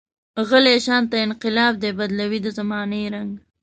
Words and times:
غلی 0.49 0.77
شانته 0.85 1.17
انقلاب 1.25 1.73
دی، 1.81 1.89
بدلوي 1.97 2.39
د 2.43 2.47
زمانې 2.57 3.01
رنګ. 3.13 3.31